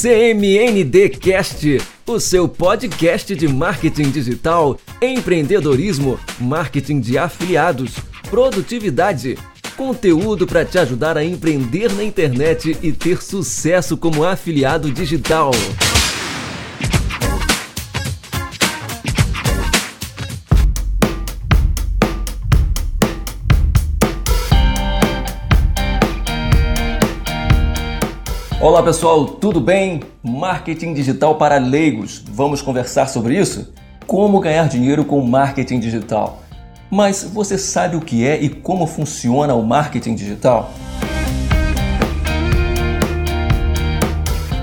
[0.00, 7.96] CMND Cast, o seu podcast de marketing digital, empreendedorismo, marketing de afiliados,
[8.30, 9.36] produtividade,
[9.76, 15.50] conteúdo para te ajudar a empreender na internet e ter sucesso como afiliado digital.
[28.62, 30.02] Olá pessoal, tudo bem?
[30.22, 32.22] Marketing digital para leigos.
[32.30, 33.72] Vamos conversar sobre isso?
[34.06, 36.42] Como ganhar dinheiro com marketing digital?
[36.90, 40.70] Mas você sabe o que é e como funciona o marketing digital?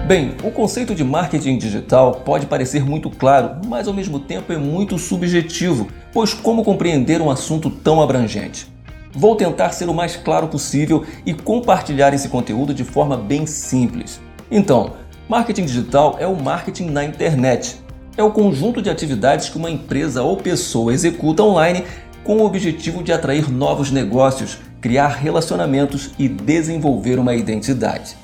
[0.05, 4.57] Bem, o conceito de marketing digital pode parecer muito claro, mas ao mesmo tempo é
[4.57, 8.76] muito subjetivo, pois como compreender um assunto tão abrangente?
[9.17, 14.21] Vou tentar ser o mais claro possível e compartilhar esse conteúdo de forma bem simples.
[14.51, 14.91] Então,
[15.27, 17.81] marketing digital é o marketing na internet.
[18.15, 21.83] É o conjunto de atividades que uma empresa ou pessoa executa online
[22.23, 28.15] com o objetivo de atrair novos negócios, criar relacionamentos e desenvolver uma identidade.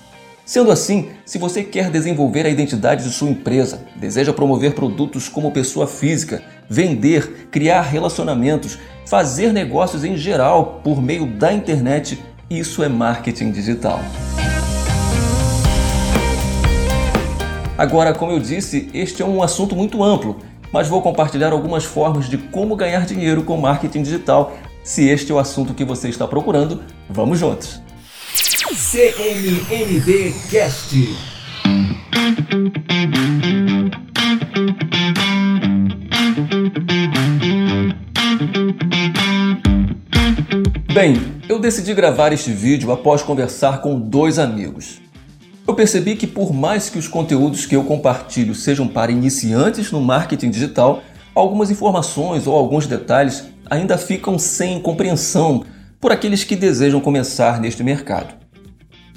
[0.45, 5.51] Sendo assim, se você quer desenvolver a identidade de sua empresa, deseja promover produtos como
[5.51, 12.89] pessoa física, vender, criar relacionamentos, fazer negócios em geral por meio da internet, isso é
[12.89, 14.01] marketing digital.
[17.77, 20.39] Agora, como eu disse, este é um assunto muito amplo,
[20.73, 24.57] mas vou compartilhar algumas formas de como ganhar dinheiro com marketing digital.
[24.83, 27.81] Se este é o assunto que você está procurando, vamos juntos!
[28.75, 30.95] CMND Cast
[40.91, 44.99] Bem, eu decidi gravar este vídeo após conversar com dois amigos.
[45.67, 50.01] Eu percebi que, por mais que os conteúdos que eu compartilho sejam para iniciantes no
[50.01, 51.03] marketing digital,
[51.35, 55.63] algumas informações ou alguns detalhes ainda ficam sem compreensão
[56.01, 58.42] por aqueles que desejam começar neste mercado.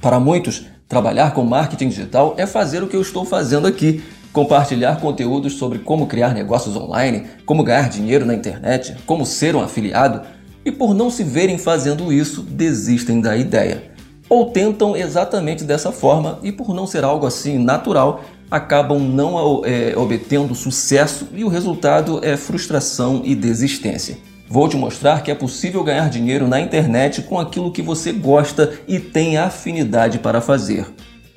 [0.00, 4.02] Para muitos, trabalhar com marketing digital é fazer o que eu estou fazendo aqui,
[4.32, 9.62] compartilhar conteúdos sobre como criar negócios online, como ganhar dinheiro na internet, como ser um
[9.62, 10.20] afiliado
[10.66, 13.84] e por não se verem fazendo isso, desistem da ideia.
[14.28, 19.96] Ou tentam exatamente dessa forma e por não ser algo assim natural, acabam não é,
[19.96, 24.18] obtendo sucesso e o resultado é frustração e desistência.
[24.48, 28.78] Vou te mostrar que é possível ganhar dinheiro na internet com aquilo que você gosta
[28.86, 30.86] e tem afinidade para fazer.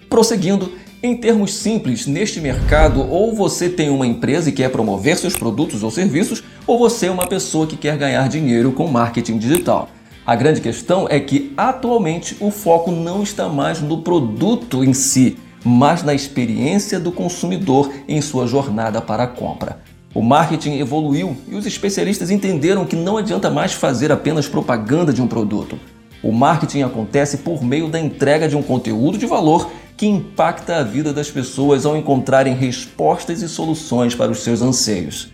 [0.07, 0.71] Prosseguindo,
[1.01, 5.81] em termos simples, neste mercado, ou você tem uma empresa e quer promover seus produtos
[5.81, 9.89] ou serviços, ou você é uma pessoa que quer ganhar dinheiro com marketing digital.
[10.25, 15.37] A grande questão é que atualmente o foco não está mais no produto em si,
[15.63, 19.79] mas na experiência do consumidor em sua jornada para a compra.
[20.13, 25.21] O marketing evoluiu e os especialistas entenderam que não adianta mais fazer apenas propaganda de
[25.21, 25.77] um produto.
[26.23, 30.83] O marketing acontece por meio da entrega de um conteúdo de valor que impacta a
[30.83, 35.29] vida das pessoas ao encontrarem respostas e soluções para os seus anseios.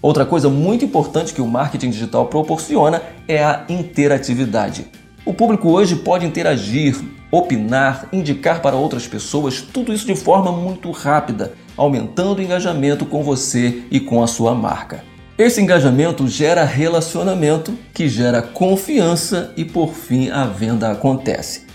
[0.00, 4.86] Outra coisa muito importante que o marketing digital proporciona é a interatividade.
[5.26, 6.96] O público hoje pode interagir,
[7.30, 13.22] opinar, indicar para outras pessoas, tudo isso de forma muito rápida, aumentando o engajamento com
[13.22, 15.04] você e com a sua marca.
[15.38, 21.66] Esse engajamento gera relacionamento, que gera confiança e por fim a venda acontece.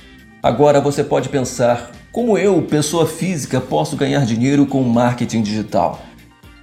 [0.42, 6.02] Agora você pode pensar: como eu, pessoa física, posso ganhar dinheiro com marketing digital?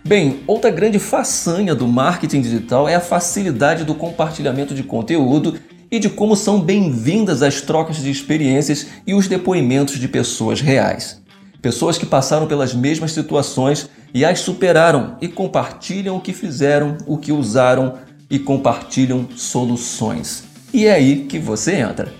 [0.04, 5.58] Bem, outra grande façanha do marketing digital é a facilidade do compartilhamento de conteúdo
[5.90, 11.22] e de como são bem-vindas as trocas de experiências e os depoimentos de pessoas reais.
[11.60, 17.18] Pessoas que passaram pelas mesmas situações e as superaram e compartilham o que fizeram, o
[17.18, 17.94] que usaram
[18.30, 20.44] e compartilham soluções.
[20.72, 22.12] E é aí que você entra.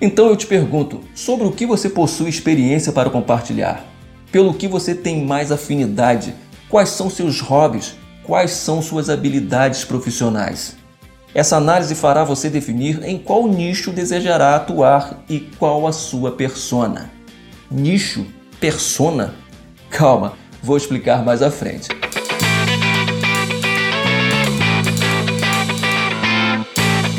[0.00, 3.84] Então eu te pergunto, sobre o que você possui experiência para compartilhar?
[4.32, 6.32] Pelo que você tem mais afinidade?
[6.70, 7.96] Quais são seus hobbies?
[8.24, 10.76] Quais são suas habilidades profissionais?
[11.34, 17.10] Essa análise fará você definir em qual nicho desejará atuar e qual a sua persona.
[17.70, 18.39] Nicho?
[18.60, 19.34] Persona?
[19.90, 21.88] Calma, vou explicar mais à frente.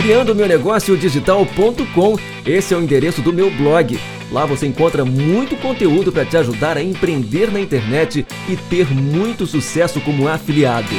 [0.02, 2.18] criando meu negócio digital.com.
[2.46, 4.00] Esse é o endereço do meu blog.
[4.32, 9.46] Lá você encontra muito conteúdo para te ajudar a empreender na internet e ter muito
[9.46, 10.90] sucesso como afiliado.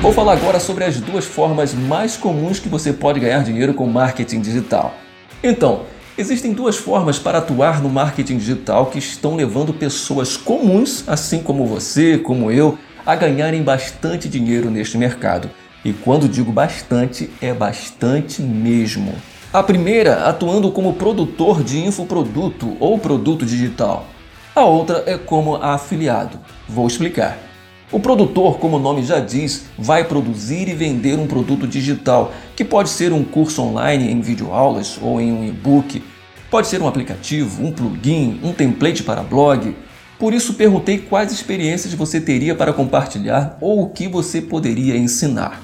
[0.00, 3.84] Vou falar agora sobre as duas formas mais comuns que você pode ganhar dinheiro com
[3.84, 4.94] marketing digital.
[5.42, 5.82] Então,
[6.16, 11.66] existem duas formas para atuar no marketing digital que estão levando pessoas comuns, assim como
[11.66, 15.50] você, como eu, a ganharem bastante dinheiro neste mercado.
[15.84, 19.12] E quando digo bastante, é bastante mesmo.
[19.52, 24.06] A primeira, atuando como produtor de infoproduto ou produto digital.
[24.54, 26.38] A outra é como afiliado.
[26.68, 27.47] Vou explicar.
[27.90, 32.62] O produtor, como o nome já diz, vai produzir e vender um produto digital, que
[32.62, 36.02] pode ser um curso online em videoaulas ou em um e-book,
[36.50, 39.74] pode ser um aplicativo, um plugin, um template para blog.
[40.18, 45.62] Por isso perguntei quais experiências você teria para compartilhar ou o que você poderia ensinar.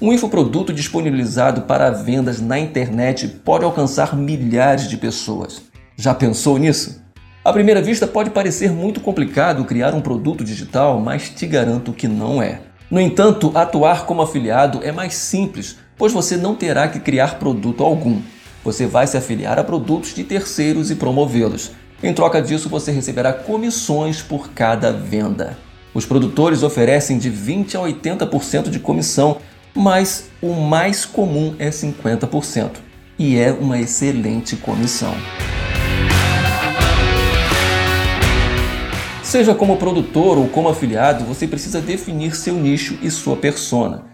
[0.00, 5.62] Um infoproduto disponibilizado para vendas na internet pode alcançar milhares de pessoas.
[5.96, 7.03] Já pensou nisso?
[7.44, 12.08] À primeira vista, pode parecer muito complicado criar um produto digital, mas te garanto que
[12.08, 12.62] não é.
[12.90, 17.84] No entanto, atuar como afiliado é mais simples, pois você não terá que criar produto
[17.84, 18.22] algum.
[18.64, 21.72] Você vai se afiliar a produtos de terceiros e promovê-los.
[22.02, 25.58] Em troca disso, você receberá comissões por cada venda.
[25.92, 29.36] Os produtores oferecem de 20 a 80% de comissão,
[29.74, 32.70] mas o mais comum é 50%,
[33.18, 35.14] e é uma excelente comissão.
[39.34, 44.04] Seja como produtor ou como afiliado, você precisa definir seu nicho e sua persona.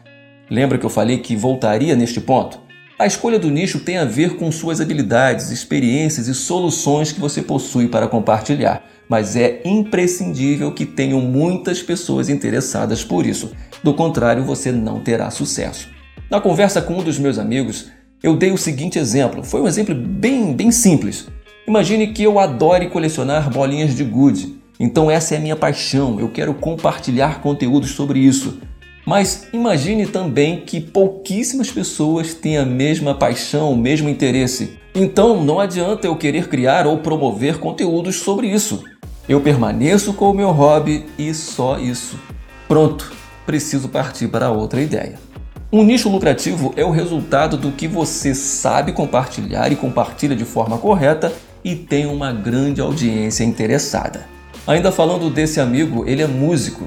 [0.50, 2.58] Lembra que eu falei que voltaria neste ponto?
[2.98, 7.42] A escolha do nicho tem a ver com suas habilidades, experiências e soluções que você
[7.42, 13.52] possui para compartilhar, mas é imprescindível que tenham muitas pessoas interessadas por isso.
[13.84, 15.90] Do contrário, você não terá sucesso.
[16.30, 17.88] Na conversa com um dos meus amigos,
[18.22, 19.44] eu dei o seguinte exemplo.
[19.44, 21.28] Foi um exemplo bem, bem simples.
[21.68, 24.59] Imagine que eu adore colecionar bolinhas de gude.
[24.80, 28.60] Então essa é a minha paixão, eu quero compartilhar conteúdos sobre isso.
[29.04, 34.78] Mas imagine também que pouquíssimas pessoas têm a mesma paixão, o mesmo interesse.
[34.94, 38.82] Então não adianta eu querer criar ou promover conteúdos sobre isso.
[39.28, 42.18] Eu permaneço com o meu hobby e só isso.
[42.66, 43.12] Pronto,
[43.44, 45.18] preciso partir para outra ideia.
[45.70, 50.78] Um nicho lucrativo é o resultado do que você sabe compartilhar e compartilha de forma
[50.78, 51.30] correta
[51.62, 54.39] e tem uma grande audiência interessada.
[54.70, 56.86] Ainda falando desse amigo, ele é músico.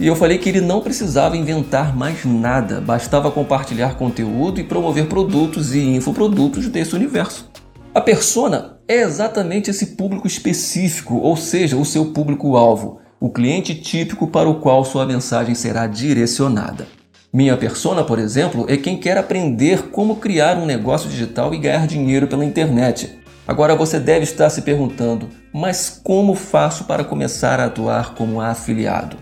[0.00, 5.06] E eu falei que ele não precisava inventar mais nada, bastava compartilhar conteúdo e promover
[5.06, 7.48] produtos e infoprodutos desse universo.
[7.94, 14.26] A persona é exatamente esse público específico, ou seja, o seu público-alvo, o cliente típico
[14.26, 16.88] para o qual sua mensagem será direcionada.
[17.32, 21.86] Minha persona, por exemplo, é quem quer aprender como criar um negócio digital e ganhar
[21.86, 23.19] dinheiro pela internet.
[23.50, 29.16] Agora você deve estar se perguntando: mas como faço para começar a atuar como afiliado?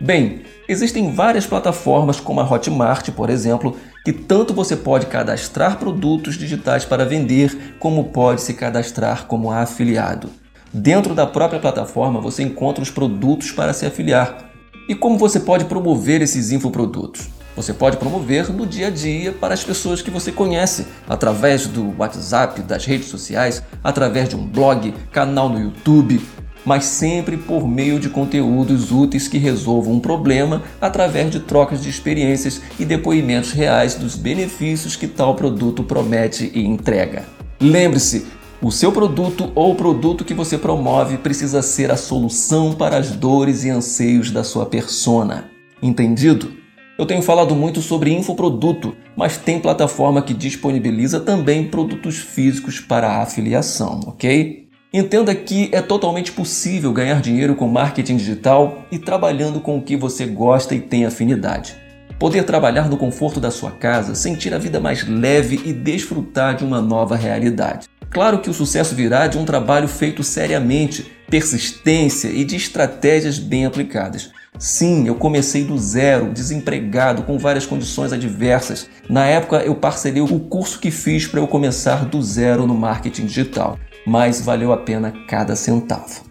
[0.00, 6.38] Bem, existem várias plataformas como a Hotmart, por exemplo, que tanto você pode cadastrar produtos
[6.38, 10.30] digitais para vender, como pode se cadastrar como afiliado.
[10.72, 14.45] Dentro da própria plataforma você encontra os produtos para se afiliar.
[14.88, 17.28] E como você pode promover esses infoprodutos?
[17.56, 21.92] Você pode promover no dia a dia para as pessoas que você conhece, através do
[21.98, 26.20] WhatsApp, das redes sociais, através de um blog, canal no YouTube,
[26.64, 31.88] mas sempre por meio de conteúdos úteis que resolvam um problema através de trocas de
[31.88, 37.24] experiências e depoimentos reais dos benefícios que tal produto promete e entrega.
[37.58, 38.26] Lembre-se,
[38.62, 43.10] o seu produto ou o produto que você promove precisa ser a solução para as
[43.10, 45.50] dores e anseios da sua persona.
[45.82, 46.52] Entendido?
[46.98, 53.20] Eu tenho falado muito sobre infoproduto, mas tem plataforma que disponibiliza também produtos físicos para
[53.20, 54.66] afiliação, ok?
[54.90, 59.94] Entenda que é totalmente possível ganhar dinheiro com marketing digital e trabalhando com o que
[59.94, 61.76] você gosta e tem afinidade.
[62.18, 66.64] Poder trabalhar no conforto da sua casa, sentir a vida mais leve e desfrutar de
[66.64, 67.86] uma nova realidade.
[68.16, 73.66] Claro que o sucesso virá de um trabalho feito seriamente, persistência e de estratégias bem
[73.66, 74.30] aplicadas.
[74.58, 78.88] Sim, eu comecei do zero, desempregado, com várias condições adversas.
[79.06, 83.26] Na época, eu parcelei o curso que fiz para eu começar do zero no marketing
[83.26, 86.22] digital, mas valeu a pena cada centavo.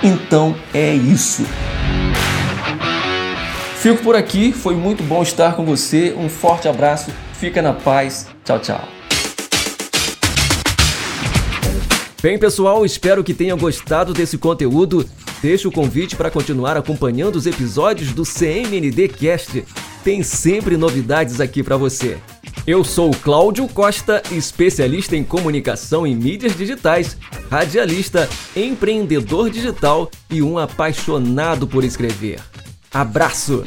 [0.00, 1.44] Então é isso.
[3.78, 6.14] Fico por aqui, foi muito bom estar com você.
[6.16, 8.26] Um forte abraço, fica na paz.
[8.44, 8.88] Tchau, tchau.
[12.20, 15.08] Bem, pessoal, espero que tenham gostado desse conteúdo.
[15.40, 19.64] Deixo o convite para continuar acompanhando os episódios do CMND Cast.
[20.02, 22.18] Tem sempre novidades aqui para você.
[22.66, 27.16] Eu sou Cláudio Costa, especialista em comunicação e mídias digitais,
[27.48, 32.40] radialista, empreendedor digital e um apaixonado por escrever.
[32.92, 33.62] Abraço!